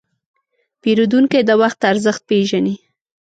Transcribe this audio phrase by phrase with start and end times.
[0.81, 2.75] پیرودونکی د وخت ارزښت پېژني.